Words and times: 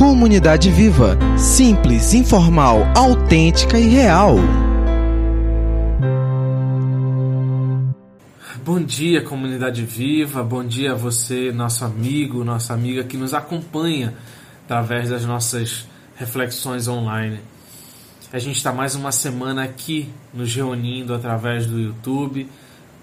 Comunidade 0.00 0.70
Viva. 0.70 1.18
Simples, 1.36 2.14
informal, 2.14 2.78
autêntica 2.96 3.78
e 3.78 3.86
real. 3.86 4.36
Bom 8.64 8.80
dia, 8.82 9.22
comunidade 9.22 9.84
viva. 9.84 10.42
Bom 10.42 10.64
dia 10.64 10.92
a 10.92 10.94
você, 10.94 11.52
nosso 11.52 11.84
amigo, 11.84 12.42
nossa 12.42 12.72
amiga 12.72 13.04
que 13.04 13.18
nos 13.18 13.34
acompanha 13.34 14.14
através 14.64 15.10
das 15.10 15.26
nossas 15.26 15.86
reflexões 16.16 16.88
online. 16.88 17.38
A 18.32 18.38
gente 18.38 18.56
está 18.56 18.72
mais 18.72 18.94
uma 18.94 19.12
semana 19.12 19.64
aqui 19.64 20.08
nos 20.32 20.54
reunindo 20.54 21.12
através 21.12 21.66
do 21.66 21.78
YouTube. 21.78 22.48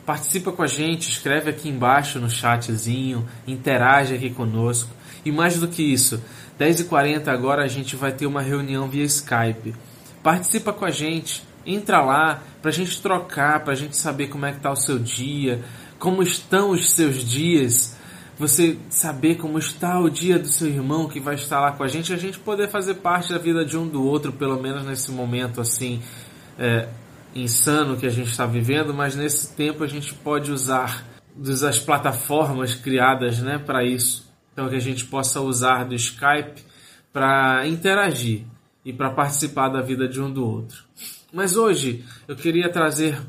Participa 0.03 0.51
com 0.51 0.63
a 0.63 0.67
gente, 0.67 1.11
escreve 1.11 1.51
aqui 1.51 1.69
embaixo 1.69 2.17
no 2.17 2.27
chatzinho, 2.27 3.27
interage 3.45 4.15
aqui 4.15 4.31
conosco. 4.31 4.89
E 5.23 5.31
mais 5.31 5.59
do 5.59 5.67
que 5.67 5.83
isso, 5.83 6.21
10h40 6.59 7.27
agora 7.27 7.63
a 7.63 7.67
gente 7.67 7.95
vai 7.95 8.11
ter 8.11 8.25
uma 8.25 8.41
reunião 8.41 8.89
via 8.89 9.03
Skype. 9.03 9.75
Participa 10.23 10.73
com 10.73 10.85
a 10.85 10.91
gente, 10.91 11.43
entra 11.65 12.01
lá 12.01 12.41
para 12.61 12.69
a 12.69 12.73
gente 12.73 13.01
trocar, 13.01 13.63
para 13.63 13.73
a 13.73 13.75
gente 13.75 13.95
saber 13.95 14.27
como 14.27 14.45
é 14.45 14.51
que 14.51 14.57
está 14.57 14.71
o 14.71 14.75
seu 14.75 14.97
dia, 14.97 15.63
como 15.99 16.23
estão 16.23 16.71
os 16.71 16.91
seus 16.91 17.23
dias, 17.23 17.95
você 18.39 18.77
saber 18.89 19.35
como 19.35 19.57
está 19.57 19.99
o 19.99 20.09
dia 20.09 20.37
do 20.39 20.47
seu 20.47 20.67
irmão 20.67 21.07
que 21.07 21.19
vai 21.19 21.35
estar 21.35 21.59
lá 21.59 21.71
com 21.71 21.83
a 21.83 21.87
gente, 21.87 22.13
a 22.13 22.17
gente 22.17 22.39
poder 22.39 22.69
fazer 22.69 22.95
parte 22.95 23.31
da 23.31 23.37
vida 23.37 23.63
de 23.63 23.77
um 23.77 23.87
do 23.87 24.03
outro, 24.03 24.31
pelo 24.31 24.61
menos 24.61 24.83
nesse 24.83 25.11
momento 25.11 25.61
assim 25.61 26.01
é, 26.57 26.87
insano 27.35 27.97
que 27.97 28.05
a 28.05 28.11
gente 28.11 28.31
está 28.31 28.45
vivendo, 28.45 28.93
mas 28.93 29.15
nesse 29.15 29.55
tempo 29.55 29.83
a 29.83 29.87
gente 29.87 30.13
pode 30.13 30.51
usar 30.51 31.05
das 31.35 31.77
plataformas 31.77 32.73
criadas 32.73 33.39
né, 33.39 33.59
para 33.59 33.83
isso 33.83 34.26
então 34.57 34.69
que 34.69 34.75
a 34.75 34.79
gente 34.79 35.05
possa 35.05 35.39
usar 35.39 35.83
do 35.83 35.93
Skype 35.93 36.63
para 37.13 37.67
interagir 37.67 38.43
e 38.83 38.91
para 38.91 39.11
participar 39.11 39.69
da 39.69 39.83
vida 39.83 40.07
de 40.07 40.19
um 40.19 40.33
do 40.33 40.43
outro. 40.43 40.83
Mas 41.31 41.55
hoje 41.55 42.03
eu 42.27 42.35
queria 42.35 42.67
trazer 42.67 43.21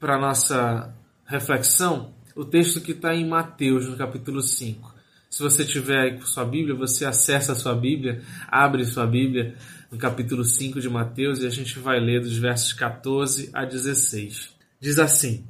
para 0.00 0.18
nossa 0.18 0.92
reflexão 1.24 2.12
o 2.34 2.44
texto 2.44 2.80
que 2.80 2.90
está 2.90 3.14
em 3.14 3.24
Mateus, 3.24 3.88
no 3.88 3.96
capítulo 3.96 4.42
5. 4.42 4.92
Se 5.30 5.40
você 5.40 5.64
tiver 5.64 6.00
aí 6.00 6.18
com 6.18 6.26
sua 6.26 6.44
Bíblia, 6.44 6.74
você 6.74 7.04
acessa 7.04 7.52
a 7.52 7.54
sua 7.54 7.76
Bíblia, 7.76 8.20
abre 8.48 8.84
sua 8.84 9.06
Bíblia 9.06 9.54
no 9.88 9.96
capítulo 9.96 10.44
5 10.44 10.80
de 10.80 10.90
Mateus 10.90 11.42
e 11.42 11.46
a 11.46 11.50
gente 11.50 11.78
vai 11.78 12.00
ler 12.00 12.22
dos 12.22 12.36
versos 12.36 12.72
14 12.72 13.50
a 13.52 13.64
16. 13.64 14.50
Diz 14.80 14.98
assim: 14.98 15.44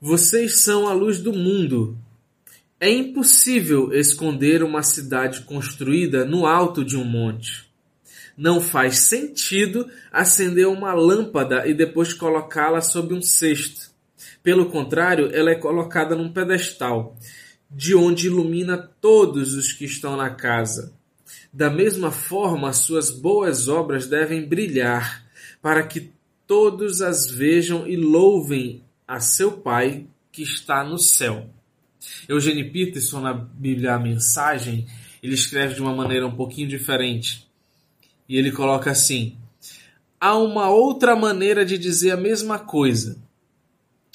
Vocês 0.00 0.64
são 0.64 0.88
a 0.88 0.92
luz 0.92 1.20
do 1.20 1.32
mundo. 1.32 1.96
É 2.78 2.90
impossível 2.90 3.90
esconder 3.94 4.62
uma 4.62 4.82
cidade 4.82 5.40
construída 5.40 6.26
no 6.26 6.44
alto 6.44 6.84
de 6.84 6.94
um 6.94 7.04
monte. 7.04 7.66
Não 8.36 8.60
faz 8.60 8.98
sentido 8.98 9.88
acender 10.12 10.68
uma 10.68 10.92
lâmpada 10.92 11.66
e 11.66 11.72
depois 11.72 12.12
colocá-la 12.12 12.82
sob 12.82 13.14
um 13.14 13.22
cesto. 13.22 13.90
Pelo 14.42 14.66
contrário, 14.66 15.30
ela 15.32 15.50
é 15.50 15.54
colocada 15.54 16.14
num 16.14 16.30
pedestal, 16.30 17.16
de 17.70 17.94
onde 17.94 18.26
ilumina 18.26 18.76
todos 19.00 19.54
os 19.54 19.72
que 19.72 19.86
estão 19.86 20.14
na 20.14 20.28
casa. 20.28 20.92
Da 21.50 21.70
mesma 21.70 22.10
forma, 22.10 22.74
suas 22.74 23.10
boas 23.10 23.68
obras 23.68 24.06
devem 24.06 24.46
brilhar, 24.46 25.24
para 25.62 25.82
que 25.82 26.12
todos 26.46 27.00
as 27.00 27.26
vejam 27.26 27.88
e 27.88 27.96
louvem 27.96 28.84
a 29.08 29.18
seu 29.18 29.52
Pai 29.52 30.06
que 30.30 30.42
está 30.42 30.84
no 30.84 30.98
céu. 30.98 31.55
Eugene 32.28 32.64
Peterson, 32.64 33.20
na 33.20 33.32
Bíblia 33.32 33.94
A 33.94 33.98
Mensagem, 33.98 34.86
ele 35.22 35.34
escreve 35.34 35.74
de 35.74 35.80
uma 35.80 35.94
maneira 35.94 36.26
um 36.26 36.34
pouquinho 36.34 36.68
diferente. 36.68 37.46
E 38.28 38.36
ele 38.36 38.50
coloca 38.50 38.90
assim: 38.90 39.36
há 40.20 40.36
uma 40.36 40.68
outra 40.68 41.14
maneira 41.14 41.64
de 41.64 41.78
dizer 41.78 42.12
a 42.12 42.16
mesma 42.16 42.58
coisa. 42.58 43.18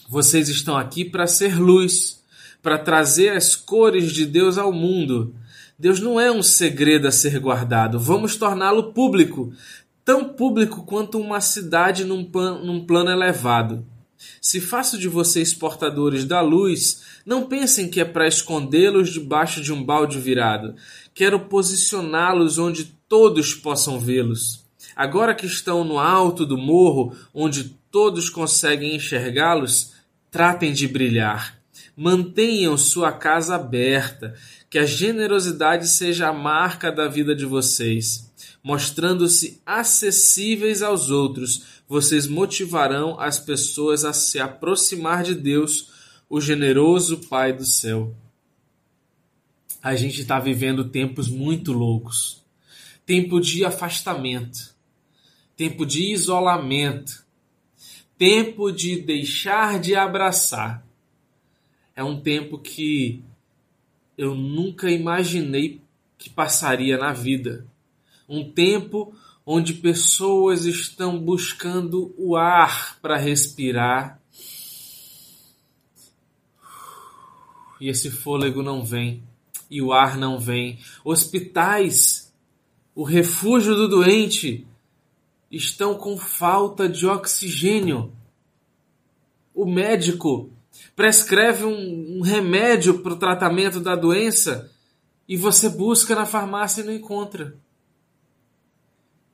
Vocês 0.09 0.49
estão 0.49 0.75
aqui 0.75 1.05
para 1.05 1.25
ser 1.25 1.57
luz, 1.57 2.21
para 2.61 2.77
trazer 2.77 3.29
as 3.29 3.55
cores 3.55 4.11
de 4.11 4.25
Deus 4.25 4.57
ao 4.57 4.71
mundo. 4.71 5.33
Deus 5.79 5.99
não 5.99 6.19
é 6.19 6.31
um 6.31 6.43
segredo 6.43 7.07
a 7.07 7.11
ser 7.11 7.39
guardado. 7.39 7.99
Vamos 7.99 8.35
torná-lo 8.35 8.91
público, 8.93 9.53
tão 10.05 10.29
público 10.29 10.83
quanto 10.83 11.19
uma 11.19 11.41
cidade 11.41 12.03
num, 12.03 12.29
num 12.63 12.85
plano 12.85 13.09
elevado. 13.09 13.85
Se 14.41 14.59
faço 14.59 14.97
de 14.97 15.07
vocês 15.07 15.53
portadores 15.53 16.25
da 16.25 16.41
luz, 16.41 17.01
não 17.25 17.47
pensem 17.47 17.89
que 17.89 17.99
é 18.01 18.05
para 18.05 18.27
escondê-los 18.27 19.11
debaixo 19.11 19.61
de 19.61 19.71
um 19.71 19.83
balde 19.83 20.19
virado. 20.19 20.75
Quero 21.13 21.39
posicioná-los 21.41 22.57
onde 22.57 22.85
todos 23.07 23.53
possam 23.53 23.99
vê-los. 23.99 24.63
Agora 24.95 25.35
que 25.35 25.45
estão 25.45 25.83
no 25.83 25.99
alto 25.99 26.45
do 26.45 26.57
morro, 26.57 27.15
onde 27.33 27.75
todos 27.91 28.29
conseguem 28.29 28.95
enxergá-los, 28.95 29.91
tratem 30.29 30.71
de 30.71 30.87
brilhar. 30.87 31.59
Mantenham 31.95 32.77
sua 32.77 33.11
casa 33.11 33.55
aberta, 33.55 34.33
que 34.71 34.79
a 34.79 34.85
generosidade 34.85 35.87
seja 35.87 36.29
a 36.29 36.33
marca 36.33 36.91
da 36.91 37.07
vida 37.07 37.35
de 37.35 37.45
vocês. 37.45 38.31
Mostrando-se 38.63 39.61
acessíveis 39.63 40.81
aos 40.81 41.11
outros, 41.11 41.81
vocês 41.87 42.27
motivarão 42.27 43.19
as 43.19 43.37
pessoas 43.37 44.03
a 44.03 44.13
se 44.13 44.39
aproximar 44.39 45.21
de 45.21 45.35
Deus 45.35 45.91
o 46.27 46.41
generoso 46.41 47.19
Pai 47.27 47.53
do 47.53 47.65
céu. 47.65 48.15
A 49.83 49.95
gente 49.95 50.21
está 50.21 50.39
vivendo 50.39 50.85
tempos 50.85 51.27
muito 51.27 51.71
loucos 51.73 52.41
tempo 53.11 53.41
de 53.41 53.65
afastamento, 53.65 54.73
tempo 55.57 55.85
de 55.85 56.13
isolamento, 56.13 57.25
tempo 58.17 58.71
de 58.71 59.01
deixar 59.01 59.81
de 59.81 59.95
abraçar. 59.95 60.85
É 61.93 62.01
um 62.01 62.21
tempo 62.21 62.57
que 62.57 63.21
eu 64.23 64.35
nunca 64.35 64.89
imaginei 64.89 65.81
que 66.17 66.29
passaria 66.29 66.97
na 66.97 67.13
vida. 67.13 67.65
Um 68.27 68.49
tempo 68.51 69.13
onde 69.45 69.73
pessoas 69.73 70.65
estão 70.65 71.19
buscando 71.19 72.13
o 72.17 72.35
ar 72.35 72.99
para 73.01 73.17
respirar 73.17 74.21
e 77.81 77.89
esse 77.89 78.11
fôlego 78.11 78.61
não 78.61 78.85
vem, 78.85 79.23
e 79.69 79.81
o 79.81 79.91
ar 79.91 80.15
não 80.15 80.39
vem. 80.39 80.77
Hospitais, 81.03 82.31
o 82.93 83.03
refúgio 83.03 83.73
do 83.73 83.87
doente, 83.87 84.67
estão 85.49 85.95
com 85.95 86.15
falta 86.15 86.87
de 86.87 87.07
oxigênio. 87.07 88.13
O 89.51 89.65
médico 89.65 90.51
prescreve 90.95 91.65
um, 91.65 92.17
um 92.17 92.21
remédio 92.21 92.99
para 92.99 93.13
o 93.13 93.19
tratamento 93.19 93.79
da 93.79 93.95
doença 93.95 94.71
e 95.27 95.37
você 95.37 95.69
busca 95.69 96.15
na 96.15 96.25
farmácia 96.25 96.81
e 96.81 96.85
não 96.85 96.93
encontra. 96.93 97.55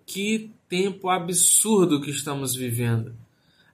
Que 0.05 0.51
tempo 0.69 1.09
absurdo 1.09 2.01
que 2.01 2.11
estamos 2.11 2.55
vivendo 2.55 3.15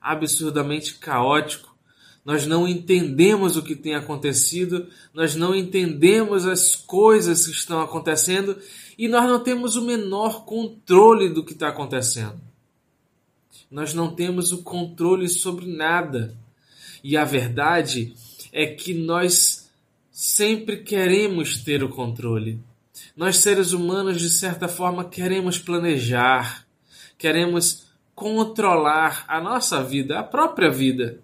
absurdamente 0.01 0.95
caótico 0.95 1.73
nós 2.25 2.47
não 2.47 2.67
entendemos 2.67 3.57
o 3.57 3.61
que 3.61 3.75
tem 3.75 3.95
acontecido, 3.95 4.87
nós 5.13 5.35
não 5.35 5.53
entendemos 5.53 6.47
as 6.47 6.75
coisas 6.75 7.45
que 7.45 7.51
estão 7.51 7.81
acontecendo 7.81 8.57
e 8.97 9.09
nós 9.09 9.27
não 9.27 9.43
temos 9.43 9.75
o 9.75 9.81
menor 9.81 10.45
controle 10.45 11.29
do 11.29 11.43
que 11.43 11.51
está 11.51 11.67
acontecendo. 11.67 12.39
Nós 13.69 13.93
não 13.93 14.15
temos 14.15 14.53
o 14.53 14.63
controle 14.63 15.27
sobre 15.27 15.65
nada. 15.65 16.37
E 17.03 17.17
a 17.17 17.25
verdade 17.25 18.13
é 18.51 18.67
que 18.67 18.93
nós 18.93 19.69
sempre 20.11 20.77
queremos 20.77 21.57
ter 21.57 21.83
o 21.83 21.89
controle. 21.89 22.59
Nós, 23.15 23.37
seres 23.37 23.73
humanos, 23.73 24.19
de 24.19 24.29
certa 24.29 24.67
forma, 24.67 25.05
queremos 25.05 25.59
planejar, 25.59 26.65
queremos 27.17 27.83
controlar 28.15 29.25
a 29.27 29.41
nossa 29.41 29.83
vida, 29.83 30.19
a 30.19 30.23
própria 30.23 30.71
vida. 30.71 31.19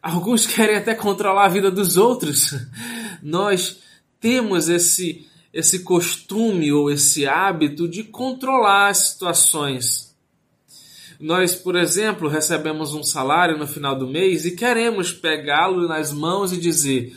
Alguns 0.00 0.46
querem 0.48 0.76
até 0.76 0.94
controlar 0.94 1.46
a 1.46 1.48
vida 1.48 1.70
dos 1.70 1.96
outros. 1.96 2.54
Nós 3.22 3.78
temos 4.20 4.68
esse 4.68 5.26
esse 5.52 5.80
costume 5.80 6.72
ou 6.72 6.90
esse 6.90 7.26
hábito 7.26 7.88
de 7.88 8.04
controlar 8.04 8.88
as 8.88 9.08
situações. 9.08 10.07
Nós, 11.20 11.54
por 11.54 11.74
exemplo, 11.74 12.28
recebemos 12.28 12.94
um 12.94 13.02
salário 13.02 13.58
no 13.58 13.66
final 13.66 13.96
do 13.96 14.06
mês 14.06 14.44
e 14.44 14.54
queremos 14.54 15.12
pegá-lo 15.12 15.88
nas 15.88 16.12
mãos 16.12 16.52
e 16.52 16.60
dizer: 16.60 17.16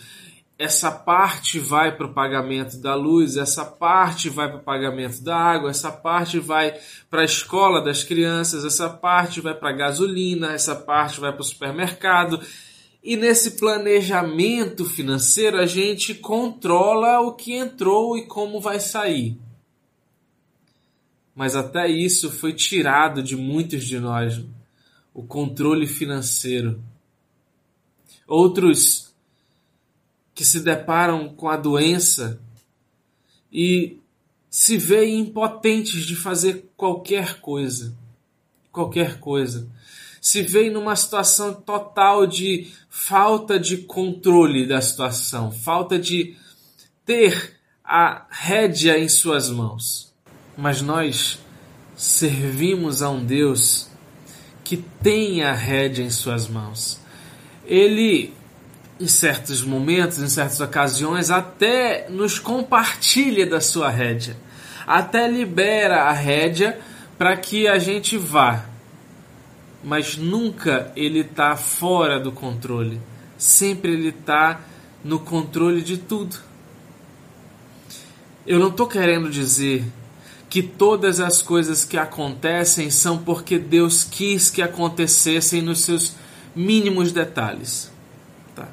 essa 0.57 0.91
parte 0.91 1.59
vai 1.59 1.95
para 1.95 2.07
o 2.07 2.13
pagamento 2.13 2.77
da 2.77 2.95
luz, 2.95 3.37
essa 3.37 3.63
parte 3.63 4.27
vai 4.27 4.47
para 4.47 4.57
o 4.57 4.63
pagamento 4.63 5.23
da 5.23 5.35
água, 5.35 5.69
essa 5.69 5.91
parte 5.91 6.39
vai 6.39 6.73
para 7.09 7.21
a 7.21 7.25
escola 7.25 7.79
das 7.79 8.03
crianças, 8.03 8.65
essa 8.65 8.89
parte 8.89 9.39
vai 9.39 9.53
para 9.53 9.69
a 9.69 9.75
gasolina, 9.75 10.53
essa 10.53 10.75
parte 10.75 11.19
vai 11.19 11.31
para 11.31 11.41
o 11.41 11.45
supermercado. 11.45 12.39
E 13.03 13.15
nesse 13.15 13.51
planejamento 13.51 14.85
financeiro 14.85 15.57
a 15.57 15.65
gente 15.65 16.13
controla 16.13 17.19
o 17.19 17.33
que 17.33 17.53
entrou 17.53 18.17
e 18.17 18.27
como 18.27 18.61
vai 18.61 18.79
sair. 18.79 19.39
Mas 21.41 21.55
até 21.55 21.89
isso 21.89 22.29
foi 22.29 22.53
tirado 22.53 23.23
de 23.23 23.35
muitos 23.35 23.83
de 23.83 23.97
nós 23.97 24.39
o 25.11 25.23
controle 25.23 25.87
financeiro. 25.87 26.79
Outros 28.27 29.11
que 30.35 30.45
se 30.45 30.59
deparam 30.59 31.29
com 31.29 31.49
a 31.49 31.57
doença 31.57 32.39
e 33.51 33.97
se 34.51 34.77
veem 34.77 35.21
impotentes 35.21 36.05
de 36.05 36.15
fazer 36.15 36.69
qualquer 36.77 37.41
coisa. 37.41 37.97
Qualquer 38.71 39.19
coisa. 39.19 39.67
Se 40.21 40.43
veem 40.43 40.69
numa 40.69 40.95
situação 40.95 41.55
total 41.55 42.27
de 42.27 42.71
falta 42.87 43.59
de 43.59 43.77
controle 43.77 44.67
da 44.67 44.79
situação, 44.79 45.51
falta 45.51 45.97
de 45.97 46.37
ter 47.03 47.59
a 47.83 48.27
rédea 48.29 48.99
em 48.99 49.09
suas 49.09 49.49
mãos. 49.49 50.10
Mas 50.57 50.81
nós 50.81 51.39
servimos 51.95 53.01
a 53.01 53.09
um 53.09 53.23
Deus 53.23 53.89
que 54.63 54.77
tem 54.77 55.43
a 55.43 55.53
rédea 55.53 56.03
em 56.03 56.09
suas 56.09 56.47
mãos. 56.47 56.99
Ele, 57.65 58.33
em 58.99 59.07
certos 59.07 59.61
momentos, 59.61 60.17
em 60.17 60.27
certas 60.27 60.59
ocasiões, 60.61 61.29
até 61.29 62.07
nos 62.09 62.39
compartilha 62.39 63.45
da 63.45 63.61
sua 63.61 63.89
rédea, 63.89 64.35
até 64.87 65.27
libera 65.27 66.03
a 66.03 66.11
rédea 66.11 66.79
para 67.17 67.35
que 67.37 67.67
a 67.67 67.77
gente 67.77 68.17
vá. 68.17 68.65
Mas 69.83 70.17
nunca 70.17 70.91
ele 70.95 71.19
está 71.19 71.55
fora 71.55 72.19
do 72.19 72.31
controle. 72.31 73.01
Sempre 73.37 73.91
ele 73.91 74.09
está 74.09 74.61
no 75.03 75.19
controle 75.19 75.81
de 75.81 75.97
tudo. 75.97 76.37
Eu 78.45 78.57
não 78.57 78.69
estou 78.69 78.87
querendo 78.87 79.29
dizer 79.29 79.83
que 80.51 80.61
todas 80.61 81.21
as 81.21 81.41
coisas 81.41 81.85
que 81.85 81.95
acontecem 81.95 82.91
são 82.91 83.17
porque 83.17 83.57
Deus 83.57 84.03
quis 84.03 84.49
que 84.49 84.61
acontecessem 84.61 85.61
nos 85.61 85.79
seus 85.79 86.13
mínimos 86.53 87.13
detalhes. 87.13 87.89
Tá? 88.53 88.67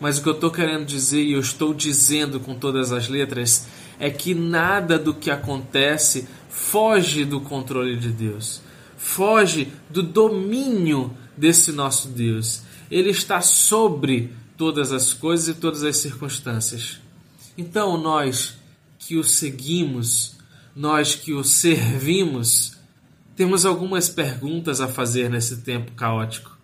Mas 0.00 0.16
o 0.16 0.22
que 0.22 0.30
eu 0.30 0.32
estou 0.32 0.50
querendo 0.50 0.86
dizer, 0.86 1.22
e 1.22 1.34
eu 1.34 1.40
estou 1.40 1.74
dizendo 1.74 2.40
com 2.40 2.54
todas 2.54 2.90
as 2.90 3.06
letras, 3.06 3.66
é 4.00 4.08
que 4.08 4.34
nada 4.34 4.98
do 4.98 5.12
que 5.12 5.30
acontece 5.30 6.26
foge 6.48 7.26
do 7.26 7.38
controle 7.38 7.98
de 7.98 8.08
Deus, 8.08 8.62
foge 8.96 9.70
do 9.90 10.02
domínio 10.02 11.14
desse 11.36 11.70
nosso 11.70 12.08
Deus. 12.08 12.62
Ele 12.90 13.10
está 13.10 13.42
sobre 13.42 14.32
todas 14.56 14.90
as 14.90 15.12
coisas 15.12 15.48
e 15.48 15.60
todas 15.60 15.82
as 15.82 15.98
circunstâncias. 15.98 16.98
Então, 17.58 17.98
nós 17.98 18.54
que 18.98 19.18
o 19.18 19.22
seguimos, 19.22 20.33
nós 20.74 21.14
que 21.14 21.32
o 21.32 21.44
servimos, 21.44 22.76
temos 23.36 23.64
algumas 23.64 24.08
perguntas 24.08 24.80
a 24.80 24.88
fazer 24.88 25.30
nesse 25.30 25.58
tempo 25.62 25.92
caótico. 25.92 26.56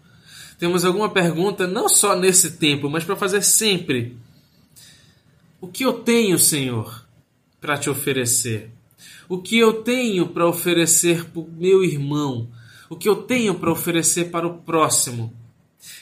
Temos 0.59 0.85
alguma 0.85 1.09
pergunta 1.09 1.67
não 1.67 1.89
só 1.89 2.15
nesse 2.17 2.53
tempo, 2.53 2.91
mas 2.91 3.05
para 3.05 3.17
fazer 3.17 3.43
sempre. 3.43 4.17
O 5.61 5.67
que 5.67 5.85
eu 5.85 5.95
tenho, 5.95 6.39
Senhor, 6.39 7.05
para 7.61 7.79
te 7.79 7.89
oferecer? 7.89 8.71
O 9.29 9.39
que 9.39 9.59
eu 9.59 9.83
tenho 9.83 10.29
para 10.29 10.47
oferecer 10.47 11.25
para 11.27 11.41
o 11.41 11.51
meu 11.51 11.85
irmão? 11.85 12.49
O 12.89 12.97
que 12.97 13.09
eu 13.09 13.17
tenho 13.17 13.55
para 13.55 13.71
oferecer 13.71 14.31
para 14.31 14.47
o 14.47 14.59
próximo? 14.59 15.33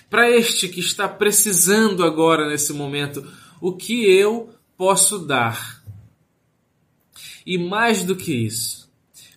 Para 0.08 0.30
este 0.30 0.68
que 0.68 0.80
está 0.80 1.06
precisando 1.06 2.02
agora 2.02 2.48
nesse 2.48 2.72
momento, 2.72 3.26
o 3.60 3.72
que 3.72 4.04
eu 4.10 4.50
posso 4.76 5.18
dar? 5.18 5.77
E 7.48 7.56
mais 7.56 8.04
do 8.04 8.14
que 8.14 8.30
isso, 8.30 8.92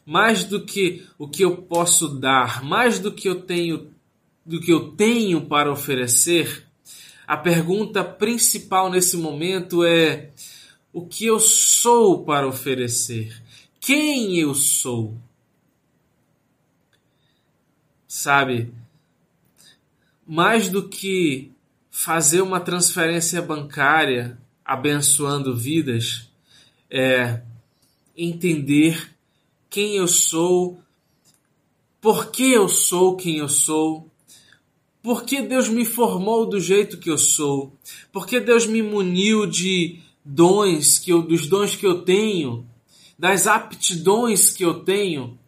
mais 0.05 0.43
do 0.43 0.65
que 0.65 1.07
o 1.17 1.29
que 1.29 1.45
eu 1.45 1.61
posso 1.61 2.09
dar, 2.09 2.61
mais 2.61 2.99
do 2.99 3.09
que 3.09 3.29
eu 3.29 3.39
tenho 3.43 3.89
do 4.45 4.59
que 4.59 4.69
eu 4.69 4.91
tenho 4.97 5.45
para 5.45 5.71
oferecer, 5.71 6.67
a 7.25 7.37
pergunta 7.37 8.03
principal 8.03 8.89
nesse 8.89 9.15
momento 9.15 9.85
é 9.85 10.31
o 10.91 11.05
que 11.05 11.23
eu 11.23 11.39
sou 11.39 12.25
para 12.25 12.45
oferecer? 12.45 13.41
Quem 13.79 14.37
eu 14.37 14.53
sou? 14.53 15.17
Sabe? 18.05 18.73
Mais 20.27 20.67
do 20.67 20.89
que 20.89 21.49
fazer 21.89 22.41
uma 22.41 22.59
transferência 22.59 23.41
bancária 23.41 24.37
abençoando 24.65 25.55
vidas, 25.55 26.29
é 26.89 27.41
entender 28.23 29.15
quem 29.69 29.95
eu 29.95 30.07
sou, 30.07 30.79
por 31.99 32.31
que 32.31 32.51
eu 32.51 32.67
sou 32.67 33.15
quem 33.15 33.37
eu 33.37 33.49
sou, 33.49 34.09
por 35.01 35.23
que 35.23 35.41
Deus 35.41 35.67
me 35.67 35.85
formou 35.85 36.45
do 36.45 36.59
jeito 36.59 36.97
que 36.97 37.09
eu 37.09 37.17
sou, 37.17 37.73
por 38.11 38.27
que 38.27 38.39
Deus 38.39 38.67
me 38.67 38.81
muniu 38.81 39.47
de 39.47 39.99
dons 40.23 40.99
que 40.99 41.11
eu, 41.11 41.21
dos 41.21 41.47
dons 41.47 41.75
que 41.75 41.85
eu 41.85 42.01
tenho, 42.01 42.65
das 43.17 43.47
aptidões 43.47 44.51
que 44.51 44.63
eu 44.63 44.83
tenho, 44.83 45.39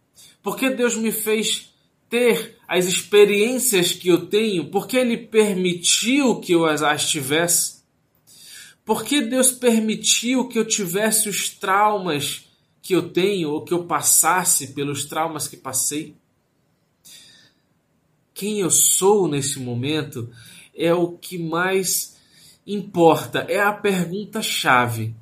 por 0.42 0.58
que 0.58 0.70
Deus 0.70 0.96
me 0.96 1.12
fez 1.12 1.74
ter 2.10 2.58
as 2.68 2.86
experiências 2.86 3.92
que 3.92 4.08
eu 4.08 4.28
tenho, 4.28 4.70
porque 4.70 4.98
Ele 4.98 5.18
permitiu 5.18 6.40
que 6.40 6.54
eu 6.54 6.66
as 6.66 7.10
tivesse. 7.10 7.82
Por 8.86 9.04
que 9.04 9.22
Deus 9.22 9.52
permitiu 9.52 10.48
que 10.48 10.60
eu 10.60 10.66
tivesse 10.66 11.30
os 11.30 11.50
traumas 11.50 12.46
que 12.84 12.94
eu 12.94 13.10
tenho 13.10 13.50
ou 13.50 13.64
que 13.64 13.74
eu 13.74 13.86
passasse 13.86 14.74
pelos 14.74 15.06
traumas 15.06 15.48
que 15.48 15.56
passei. 15.56 16.14
Quem 18.34 18.60
eu 18.60 18.70
sou 18.70 19.26
nesse 19.26 19.58
momento 19.58 20.30
é 20.76 20.94
o 20.94 21.14
que 21.14 21.38
mais 21.38 22.18
importa, 22.68 23.40
é 23.50 23.62
a 23.62 23.72
pergunta-chave, 23.72 25.16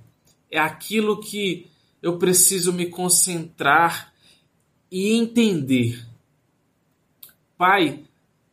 é 0.50 0.60
aquilo 0.60 1.20
que 1.20 1.68
eu 2.02 2.18
preciso 2.18 2.74
me 2.74 2.88
concentrar 2.88 4.12
e 4.92 5.14
entender. 5.14 6.04
Pai, 7.58 8.04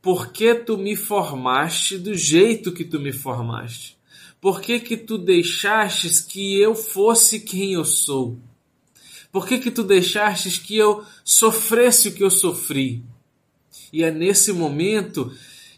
por 0.02 0.32
que 0.32 0.54
tu 0.54 0.76
me 0.76 0.94
formaste 0.94 1.96
do 1.96 2.14
jeito 2.14 2.72
que 2.72 2.84
tu 2.84 3.00
me 3.00 3.12
formaste? 3.12 3.96
Por 4.38 4.60
que 4.60 4.78
que 4.80 4.98
tu 4.98 5.16
deixastes 5.16 6.20
que 6.20 6.60
eu 6.60 6.74
fosse 6.74 7.40
quem 7.40 7.72
eu 7.72 7.84
sou? 7.86 8.38
Por 9.30 9.46
que, 9.46 9.58
que 9.58 9.70
tu 9.70 9.82
deixastes 9.82 10.56
que 10.56 10.76
eu 10.76 11.04
sofresse 11.24 12.08
o 12.08 12.14
que 12.14 12.24
eu 12.24 12.30
sofri? 12.30 13.04
E 13.92 14.02
é 14.02 14.10
nesse 14.10 14.52
momento 14.52 15.32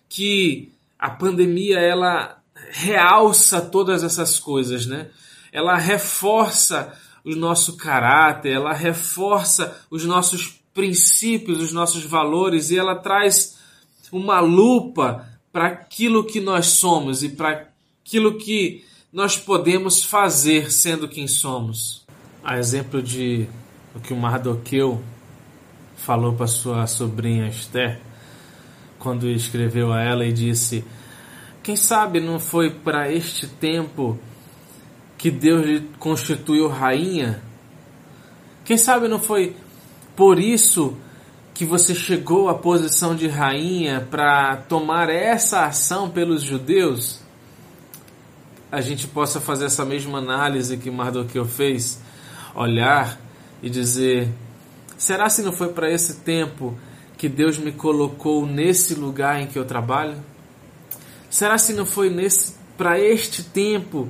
que 0.08 0.72
a 0.98 1.10
pandemia 1.10 1.78
ela 1.78 2.40
realça 2.70 3.60
todas 3.60 4.04
essas 4.04 4.38
coisas, 4.38 4.86
né? 4.86 5.10
Ela 5.52 5.76
reforça 5.76 6.96
o 7.24 7.34
nosso 7.34 7.76
caráter, 7.76 8.52
ela 8.52 8.72
reforça 8.72 9.84
os 9.90 10.04
nossos 10.04 10.60
princípios, 10.72 11.60
os 11.60 11.72
nossos 11.72 12.04
valores 12.04 12.70
e 12.70 12.78
ela 12.78 12.94
traz 12.94 13.58
uma 14.12 14.40
lupa 14.40 15.28
para 15.52 15.66
aquilo 15.66 16.24
que 16.24 16.40
nós 16.40 16.66
somos 16.66 17.22
e 17.22 17.30
para 17.30 17.68
aquilo 18.04 18.38
que 18.38 18.84
nós 19.12 19.36
podemos 19.36 20.04
fazer 20.04 20.70
sendo 20.70 21.08
quem 21.08 21.26
somos 21.26 21.99
a 22.42 22.58
exemplo 22.58 23.02
de 23.02 23.46
o 23.94 24.00
que 24.00 24.12
o 24.12 24.16
Mardoqueu 24.16 25.00
falou 25.96 26.32
para 26.32 26.46
sua 26.46 26.86
sobrinha 26.86 27.48
Esther, 27.48 28.00
quando 28.98 29.28
escreveu 29.28 29.92
a 29.92 30.00
ela 30.02 30.24
e 30.24 30.32
disse: 30.32 30.84
Quem 31.62 31.76
sabe 31.76 32.20
não 32.20 32.38
foi 32.38 32.70
para 32.70 33.12
este 33.12 33.46
tempo 33.46 34.18
que 35.18 35.30
Deus 35.30 35.66
lhe 35.66 35.80
constituiu 35.98 36.68
rainha? 36.68 37.42
Quem 38.64 38.78
sabe 38.78 39.08
não 39.08 39.18
foi 39.18 39.56
por 40.16 40.38
isso 40.38 40.96
que 41.52 41.64
você 41.64 41.94
chegou 41.94 42.48
à 42.48 42.54
posição 42.54 43.14
de 43.14 43.26
rainha 43.26 44.06
para 44.10 44.56
tomar 44.56 45.10
essa 45.10 45.66
ação 45.66 46.08
pelos 46.08 46.42
judeus? 46.42 47.20
A 48.72 48.80
gente 48.80 49.06
possa 49.08 49.40
fazer 49.40 49.66
essa 49.66 49.84
mesma 49.84 50.18
análise 50.18 50.76
que 50.76 50.90
Mardoqueu 50.90 51.44
fez 51.44 52.00
olhar 52.54 53.18
e 53.62 53.70
dizer: 53.70 54.28
será 54.96 55.28
se 55.28 55.42
não 55.42 55.52
foi 55.52 55.72
para 55.72 55.90
esse 55.90 56.20
tempo 56.20 56.78
que 57.16 57.28
Deus 57.28 57.58
me 57.58 57.72
colocou 57.72 58.46
nesse 58.46 58.94
lugar 58.94 59.40
em 59.40 59.46
que 59.46 59.58
eu 59.58 59.64
trabalho? 59.64 60.16
Será 61.28 61.58
se 61.58 61.72
não 61.72 61.86
foi 61.86 62.10
nesse 62.10 62.58
para 62.76 62.98
este 62.98 63.42
tempo 63.42 64.08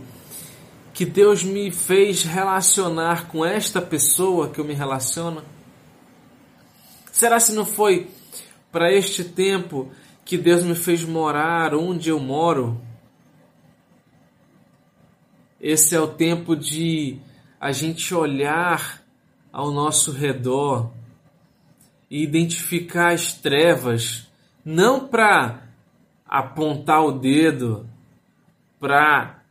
que 0.95 1.05
Deus 1.05 1.43
me 1.43 1.73
fez 1.73 2.23
relacionar 2.23 3.27
com 3.27 3.45
esta 3.45 3.83
pessoa 3.83 4.49
que 4.49 4.61
eu 4.61 4.65
me 4.65 4.75
relaciono? 4.75 5.43
Será 7.11 7.41
se 7.41 7.53
não 7.53 7.67
foi 7.67 8.09
para 8.71 8.93
este 8.93 9.25
tempo 9.25 9.91
que 10.25 10.39
Deus 10.39 10.63
me 10.63 10.77
fez 10.77 11.05
morar 11.05 11.75
onde 11.75 12.11
eu 12.11 12.21
moro? 12.21 12.81
Esse 15.61 15.97
é 15.97 16.01
o 16.01 16.07
tempo 16.07 16.55
de 16.55 17.19
a 17.61 17.73
gente 17.73 18.15
olhar 18.15 19.05
ao 19.53 19.71
nosso 19.71 20.13
redor 20.13 20.91
e 22.11 22.23
identificar 22.23 23.13
as 23.13 23.35
trevas, 23.35 24.27
não 24.65 25.07
para 25.07 25.69
apontar 26.27 27.05
o 27.05 27.13
dedo, 27.13 27.87
para 28.79 29.45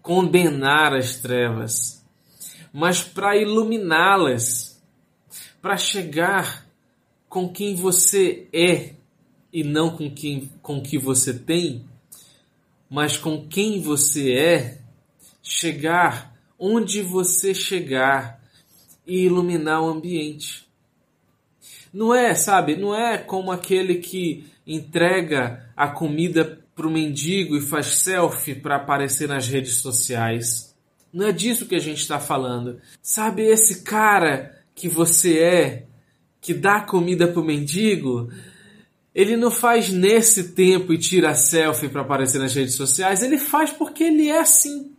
condenar 0.00 0.94
as 0.94 1.18
trevas, 1.18 2.06
mas 2.72 3.02
para 3.02 3.36
iluminá-las, 3.36 4.80
para 5.60 5.76
chegar 5.76 6.64
com 7.28 7.48
quem 7.48 7.74
você 7.74 8.48
é 8.52 8.94
e 9.52 9.64
não 9.64 9.96
com 9.96 10.08
quem 10.08 10.48
com 10.62 10.80
que 10.80 10.96
você 10.96 11.34
tem, 11.34 11.84
mas 12.88 13.16
com 13.16 13.46
quem 13.48 13.80
você 13.80 14.32
é, 14.32 14.78
chegar 15.42 16.30
onde 16.60 17.00
você 17.00 17.54
chegar 17.54 18.38
e 19.06 19.24
iluminar 19.24 19.82
o 19.82 19.88
ambiente. 19.88 20.68
Não 21.92 22.14
é, 22.14 22.34
sabe, 22.34 22.76
não 22.76 22.94
é 22.94 23.16
como 23.16 23.50
aquele 23.50 23.96
que 23.96 24.46
entrega 24.66 25.72
a 25.74 25.88
comida 25.88 26.60
para 26.76 26.86
o 26.86 26.90
mendigo 26.90 27.56
e 27.56 27.60
faz 27.62 27.86
selfie 27.86 28.54
para 28.54 28.76
aparecer 28.76 29.26
nas 29.26 29.48
redes 29.48 29.76
sociais. 29.76 30.76
Não 31.12 31.26
é 31.26 31.32
disso 31.32 31.66
que 31.66 31.74
a 31.74 31.80
gente 31.80 32.00
está 32.00 32.20
falando. 32.20 32.80
Sabe 33.02 33.42
esse 33.42 33.82
cara 33.82 34.56
que 34.74 34.88
você 34.88 35.38
é, 35.38 35.86
que 36.40 36.54
dá 36.54 36.80
comida 36.82 37.26
para 37.26 37.40
o 37.40 37.44
mendigo? 37.44 38.30
Ele 39.12 39.36
não 39.36 39.50
faz 39.50 39.90
nesse 39.90 40.52
tempo 40.52 40.92
e 40.92 40.98
tira 40.98 41.34
selfie 41.34 41.88
para 41.88 42.02
aparecer 42.02 42.38
nas 42.38 42.54
redes 42.54 42.74
sociais. 42.74 43.22
Ele 43.22 43.38
faz 43.38 43.72
porque 43.72 44.04
ele 44.04 44.28
é 44.28 44.38
assim. 44.38 44.92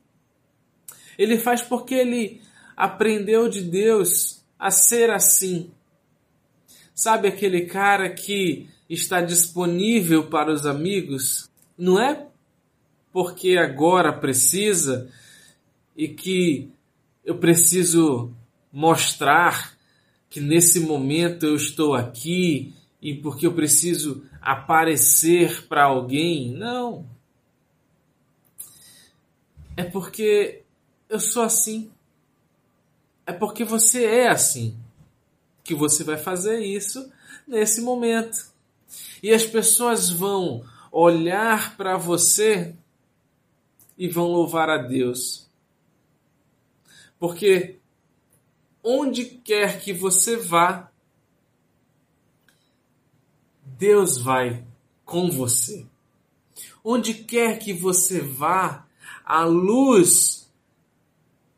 Ele 1.18 1.38
faz 1.38 1.62
porque 1.62 1.96
ele 1.96 2.42
aprendeu 2.76 3.48
de 3.50 3.62
Deus 3.62 4.44
a 4.58 4.72
ser 4.72 5.10
assim. 5.10 5.72
Sabe 6.94 7.28
aquele 7.28 7.66
cara 7.66 8.10
que 8.10 8.70
está 8.90 9.22
disponível 9.22 10.28
para 10.28 10.52
os 10.52 10.66
amigos? 10.66 11.50
Não 11.78 12.00
é 12.00 12.28
porque 13.12 13.58
agora 13.58 14.14
precisa 14.14 15.10
e 15.96 16.08
que 16.08 16.70
eu 17.24 17.38
preciso 17.38 18.32
mostrar 18.72 19.76
que 20.30 20.40
nesse 20.40 20.80
momento 20.80 21.46
eu 21.46 21.56
estou 21.56 21.94
aqui 21.94 22.74
e 23.02 23.14
porque 23.14 23.46
eu 23.46 23.54
preciso 23.54 24.24
aparecer 24.42 25.68
para 25.68 25.84
alguém. 25.84 26.52
Não. 26.52 27.06
É 29.76 29.84
porque 29.84 30.64
eu 31.12 31.20
sou 31.20 31.44
assim. 31.44 31.92
É 33.26 33.34
porque 33.34 33.66
você 33.66 34.06
é 34.06 34.30
assim 34.30 34.80
que 35.62 35.76
você 35.76 36.06
vai 36.06 36.18
fazer 36.18 36.62
isso 36.62 37.12
nesse 37.46 37.82
momento. 37.82 38.50
E 39.22 39.34
as 39.34 39.46
pessoas 39.46 40.10
vão 40.10 40.64
olhar 40.90 41.76
para 41.76 41.98
você 41.98 42.74
e 43.98 44.08
vão 44.08 44.28
louvar 44.28 44.70
a 44.70 44.78
Deus. 44.78 45.50
Porque 47.20 47.78
onde 48.82 49.26
quer 49.26 49.82
que 49.82 49.92
você 49.92 50.38
vá, 50.38 50.90
Deus 53.66 54.18
vai 54.18 54.66
com 55.04 55.30
você. 55.30 55.86
Onde 56.82 57.14
quer 57.14 57.60
que 57.60 57.74
você 57.74 58.22
vá, 58.22 58.88
a 59.26 59.44
luz 59.44 60.41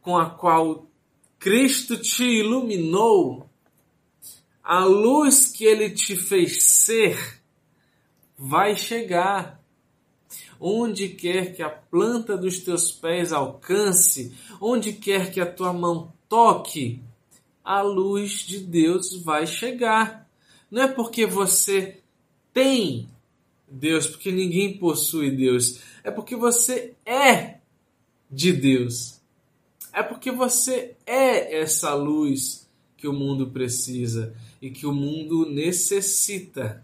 com 0.03 0.17
a 0.17 0.29
qual 0.29 0.85
Cristo 1.39 1.97
te 1.97 2.23
iluminou 2.23 3.49
a 4.63 4.85
luz 4.85 5.47
que 5.47 5.65
ele 5.65 5.89
te 5.89 6.15
fez 6.15 6.63
ser 6.63 7.41
vai 8.37 8.75
chegar. 8.75 9.61
Onde 10.59 11.09
quer 11.09 11.53
que 11.53 11.61
a 11.61 11.69
planta 11.69 12.37
dos 12.37 12.59
teus 12.59 12.91
pés 12.91 13.33
alcance, 13.33 14.33
onde 14.61 14.93
quer 14.93 15.31
que 15.31 15.41
a 15.41 15.51
tua 15.51 15.73
mão 15.73 16.13
toque, 16.29 17.01
a 17.63 17.81
luz 17.81 18.45
de 18.45 18.59
Deus 18.59 19.21
vai 19.23 19.45
chegar. 19.45 20.29
Não 20.71 20.83
é 20.83 20.87
porque 20.87 21.25
você 21.25 21.99
tem 22.53 23.09
Deus, 23.67 24.07
porque 24.07 24.31
ninguém 24.31 24.77
possui 24.77 25.31
Deus. 25.31 25.81
É 26.03 26.11
porque 26.11 26.35
você 26.35 26.93
é 27.05 27.59
de 28.31 28.53
Deus. 28.53 29.21
É 29.93 30.01
porque 30.01 30.31
você 30.31 30.97
é 31.05 31.61
essa 31.61 31.93
luz 31.93 32.67
que 32.97 33.07
o 33.07 33.13
mundo 33.13 33.51
precisa 33.51 34.35
e 34.59 34.71
que 34.71 34.87
o 34.87 34.91
mundo 34.91 35.47
necessita. 35.47 36.83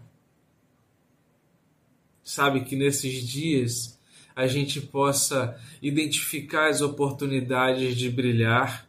Sabe 2.22 2.64
que 2.64 2.76
nesses 2.76 3.26
dias 3.26 3.98
a 4.36 4.46
gente 4.46 4.80
possa 4.80 5.60
identificar 5.82 6.68
as 6.68 6.80
oportunidades 6.80 7.96
de 7.96 8.08
brilhar 8.08 8.88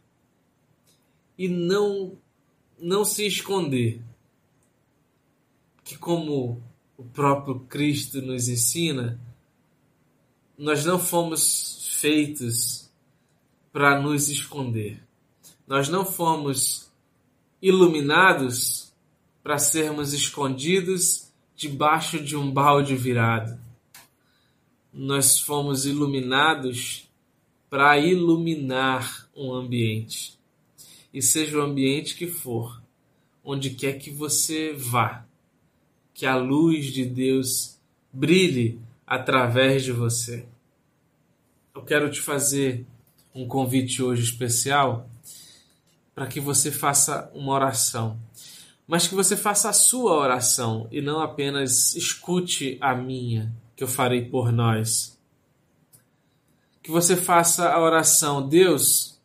e 1.36 1.48
não 1.48 2.16
não 2.78 3.04
se 3.04 3.26
esconder. 3.26 4.00
Que 5.82 5.96
como 5.98 6.62
o 6.96 7.04
próprio 7.04 7.60
Cristo 7.60 8.22
nos 8.22 8.48
ensina, 8.48 9.20
nós 10.56 10.84
não 10.84 10.98
fomos 10.98 11.98
feitos 12.00 12.81
para 13.72 14.00
nos 14.00 14.28
esconder. 14.28 15.02
Nós 15.66 15.88
não 15.88 16.04
fomos 16.04 16.90
iluminados 17.60 18.92
para 19.42 19.58
sermos 19.58 20.12
escondidos 20.12 21.32
debaixo 21.56 22.22
de 22.22 22.36
um 22.36 22.50
balde 22.50 22.94
virado. 22.94 23.58
Nós 24.92 25.40
fomos 25.40 25.86
iluminados 25.86 27.08
para 27.70 27.98
iluminar 27.98 29.28
um 29.34 29.52
ambiente. 29.52 30.38
E 31.14 31.22
seja 31.22 31.58
o 31.58 31.62
ambiente 31.62 32.14
que 32.14 32.26
for, 32.26 32.82
onde 33.42 33.70
quer 33.70 33.94
que 33.94 34.10
você 34.10 34.72
vá, 34.72 35.24
que 36.12 36.26
a 36.26 36.36
luz 36.36 36.92
de 36.92 37.04
Deus 37.04 37.78
brilhe 38.12 38.78
através 39.06 39.84
de 39.84 39.92
você. 39.92 40.46
Eu 41.74 41.82
quero 41.82 42.10
te 42.10 42.20
fazer 42.20 42.86
um 43.34 43.46
convite 43.46 44.02
hoje 44.02 44.22
especial 44.22 45.08
para 46.14 46.26
que 46.26 46.40
você 46.40 46.70
faça 46.70 47.30
uma 47.34 47.52
oração, 47.52 48.18
mas 48.86 49.06
que 49.06 49.14
você 49.14 49.36
faça 49.36 49.70
a 49.70 49.72
sua 49.72 50.12
oração 50.12 50.86
e 50.90 51.00
não 51.00 51.20
apenas 51.20 51.94
escute 51.94 52.76
a 52.80 52.94
minha, 52.94 53.52
que 53.74 53.82
eu 53.82 53.88
farei 53.88 54.24
por 54.24 54.52
nós. 54.52 55.18
Que 56.82 56.90
você 56.90 57.16
faça 57.16 57.70
a 57.70 57.80
oração, 57.80 58.46
Deus, 58.46 59.18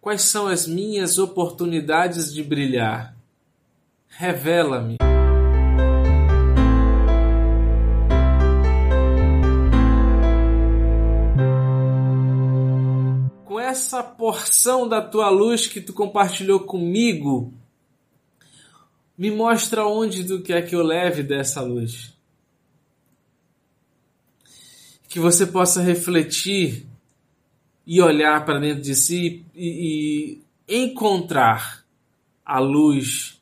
quais 0.00 0.22
são 0.22 0.46
as 0.46 0.66
minhas 0.66 1.18
oportunidades 1.18 2.32
de 2.32 2.42
brilhar? 2.42 3.14
Revela-me. 4.08 5.07
Essa 13.78 14.02
porção 14.02 14.88
da 14.88 15.00
tua 15.00 15.30
luz 15.30 15.68
que 15.68 15.80
tu 15.80 15.92
compartilhou 15.92 16.60
comigo, 16.60 17.54
me 19.16 19.30
mostra 19.30 19.86
onde 19.86 20.24
tu 20.24 20.42
quer 20.42 20.68
que 20.68 20.74
eu 20.74 20.82
leve 20.82 21.22
dessa 21.22 21.62
luz. 21.62 22.12
Que 25.08 25.20
você 25.20 25.46
possa 25.46 25.80
refletir 25.80 26.86
e 27.86 28.02
olhar 28.02 28.44
para 28.44 28.58
dentro 28.58 28.82
de 28.82 28.94
si 28.94 29.44
e, 29.54 30.40
e 30.68 30.82
encontrar 30.84 31.84
a 32.44 32.58
luz 32.58 33.40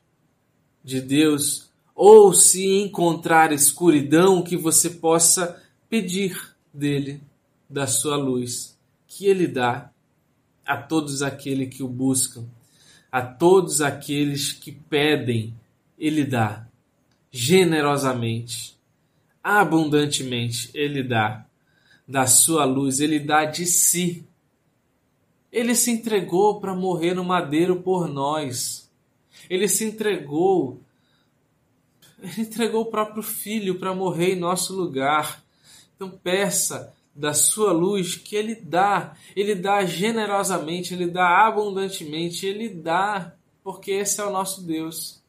de 0.85 1.01
Deus, 1.01 1.71
ou 1.95 2.33
se 2.33 2.65
encontrar 2.83 3.53
escuridão, 3.53 4.43
que 4.43 4.57
você 4.57 4.91
possa 4.91 5.61
pedir 5.89 6.55
dele, 6.73 7.21
da 7.69 7.87
sua 7.87 8.17
luz, 8.17 8.79
que 9.09 9.27
ele 9.27 9.49
dá 9.49 9.91
a 10.67 10.77
todos 10.77 11.23
aqueles 11.23 11.75
que 11.75 11.83
o 11.83 11.89
buscam, 11.89 12.45
a 13.11 13.23
todos 13.23 13.81
aqueles 13.81 14.53
que 14.53 14.73
pedem, 14.73 15.55
ele 15.99 16.25
dá 16.25 16.67
generosamente, 17.31 18.77
abundantemente, 19.43 20.71
ele 20.75 21.03
dá 21.03 21.47
da 22.07 22.27
sua 22.27 22.65
luz, 22.65 23.01
ele 23.01 23.19
dá 23.19 23.45
de 23.45 23.67
si. 23.67 24.27
Ele 25.53 25.75
se 25.75 25.91
entregou 25.91 26.61
para 26.61 26.75
morrer 26.75 27.15
no 27.15 27.25
madeiro 27.25 27.83
por 27.83 28.09
nós. 28.09 28.91
Ele 29.49 29.69
se 29.69 29.85
entregou 29.85 30.81
ele 32.23 32.43
entregou 32.43 32.83
o 32.83 32.91
próprio 32.91 33.23
filho 33.23 33.79
para 33.79 33.95
morrer 33.95 34.33
em 34.33 34.39
nosso 34.39 34.75
lugar. 34.75 35.43
Então 35.95 36.11
peça, 36.11 36.93
da 37.17 37.33
sua 37.33 37.73
luz 37.73 38.15
que 38.15 38.37
ele 38.37 38.55
dá, 38.55 39.17
ele 39.35 39.55
dá 39.55 39.85
generosamente, 39.87 40.93
ele 40.93 41.07
dá 41.07 41.47
abundantemente, 41.47 42.45
ele 42.45 42.69
dá 42.69 43.35
porque 43.65 43.93
esse 43.93 44.21
é 44.21 44.25
o 44.25 44.31
nosso 44.31 44.63
Deus. 44.63 45.23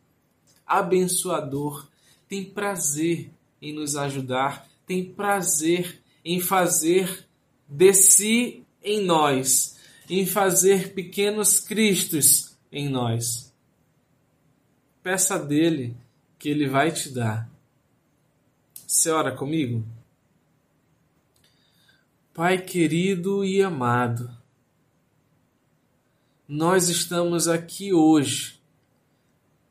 Abençoador, 0.65 1.87
tem 2.27 2.43
prazer 2.43 3.31
em 3.61 3.73
nos 3.73 3.95
ajudar, 3.95 4.67
tem 4.85 5.03
prazer 5.03 6.01
em 6.23 6.41
fazer 6.41 7.25
de 7.67 7.93
si 7.93 8.63
em 8.83 9.03
nós, 9.03 9.77
em 10.09 10.25
fazer 10.25 10.93
pequenos 10.93 11.59
cristos 11.59 12.55
em 12.71 12.89
nós. 12.89 13.53
Peça 15.01 15.39
dele 15.39 15.95
que 16.37 16.49
ele 16.49 16.67
vai 16.67 16.91
te 16.91 17.09
dar. 17.09 17.49
Você 18.85 19.09
ora 19.09 19.31
comigo? 19.31 19.83
Pai 22.37 22.59
querido 22.59 23.43
e 23.43 23.63
amado, 23.63 24.29
nós 26.47 26.87
estamos 26.87 27.47
aqui 27.47 27.91
hoje 27.91 28.59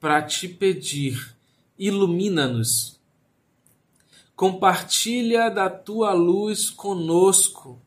para 0.01 0.21
te 0.21 0.49
pedir, 0.49 1.33
ilumina-nos. 1.79 2.99
Compartilha 4.35 5.49
da 5.49 5.71
tua 5.71 6.13
luz 6.13 6.69
conosco, 6.69 7.81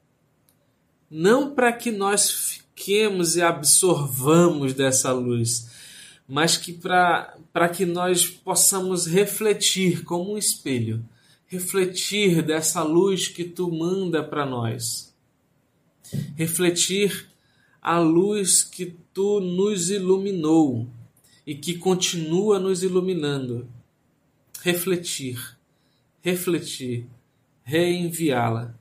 não 1.12 1.53
para 1.53 1.74
que 1.74 1.91
nós 1.91 2.31
fiquemos 2.31 3.36
e 3.36 3.41
absorvamos 3.41 4.74
dessa 4.74 5.12
luz, 5.12 5.69
mas 6.25 6.55
que 6.55 6.71
para 6.71 7.67
que 7.67 7.86
nós 7.86 8.25
possamos 8.25 9.05
refletir 9.05 10.05
como 10.05 10.36
um 10.36 10.38
espelho 10.38 11.03
refletir 11.49 12.43
dessa 12.43 12.83
luz 12.83 13.27
que 13.27 13.43
tu 13.43 13.71
manda 13.71 14.23
para 14.23 14.45
nós. 14.45 15.13
Refletir 16.35 17.27
a 17.81 17.97
luz 17.99 18.63
que 18.63 18.95
tu 19.13 19.39
nos 19.39 19.89
iluminou 19.89 20.87
e 21.45 21.55
que 21.55 21.75
continua 21.75 22.59
nos 22.59 22.83
iluminando. 22.83 23.67
Refletir, 24.61 25.57
refletir, 26.21 27.07
reenviá-la 27.63 28.75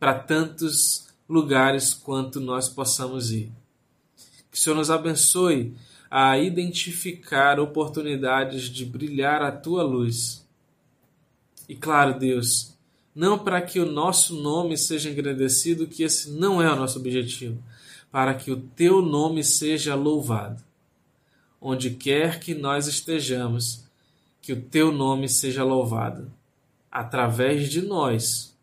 para 0.00 0.18
tantos 0.18 1.06
lugares 1.28 1.94
quanto 1.94 2.40
nós 2.40 2.68
possamos 2.68 3.30
ir. 3.30 3.52
Que 4.50 4.58
o 4.58 4.60
Senhor 4.60 4.74
nos 4.74 4.90
abençoe 4.90 5.72
a 6.10 6.36
identificar 6.36 7.60
oportunidades 7.60 8.64
de 8.64 8.84
brilhar 8.84 9.40
a 9.40 9.52
tua 9.52 9.84
luz 9.84 10.41
e 11.72 11.74
claro, 11.74 12.18
Deus, 12.18 12.76
não 13.14 13.38
para 13.38 13.62
que 13.62 13.80
o 13.80 13.90
nosso 13.90 14.38
nome 14.42 14.76
seja 14.76 15.08
engrandecido, 15.08 15.86
que 15.86 16.02
esse 16.02 16.30
não 16.30 16.60
é 16.60 16.70
o 16.70 16.76
nosso 16.76 16.98
objetivo, 16.98 17.62
para 18.10 18.34
que 18.34 18.50
o 18.50 18.60
teu 18.60 19.00
nome 19.00 19.42
seja 19.42 19.94
louvado. 19.94 20.62
Onde 21.58 21.92
quer 21.92 22.38
que 22.40 22.52
nós 22.54 22.86
estejamos, 22.86 23.86
que 24.42 24.52
o 24.52 24.60
teu 24.60 24.92
nome 24.92 25.30
seja 25.30 25.64
louvado, 25.64 26.30
através 26.90 27.70
de 27.70 27.80
nós, 27.80 28.54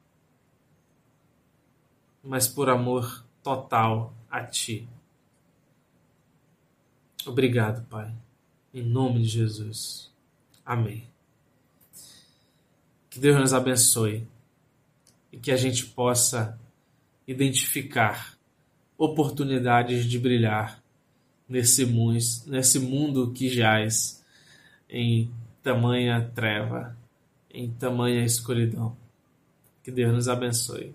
mas 2.23 2.47
por 2.47 2.69
amor 2.69 3.25
total 3.41 4.13
a 4.29 4.43
ti. 4.43 4.87
Obrigado, 7.25 7.83
Pai. 7.87 8.13
Em 8.71 8.83
nome 8.83 9.23
de 9.23 9.29
Jesus. 9.29 10.11
Amém. 10.63 11.09
Que 13.09 13.19
Deus 13.19 13.39
nos 13.39 13.53
abençoe 13.53 14.27
e 15.31 15.37
que 15.37 15.51
a 15.51 15.57
gente 15.57 15.85
possa 15.85 16.59
identificar 17.27 18.37
oportunidades 18.97 20.05
de 20.05 20.19
brilhar 20.19 20.83
nesse 21.47 21.85
mundo, 21.85 22.19
nesse 22.47 22.79
mundo 22.79 23.31
que 23.31 23.49
jaz 23.49 24.23
em 24.89 25.31
tamanha 25.63 26.29
treva, 26.35 26.95
em 27.49 27.71
tamanha 27.71 28.23
escuridão. 28.23 28.95
Que 29.83 29.91
Deus 29.91 30.13
nos 30.13 30.27
abençoe. 30.27 30.93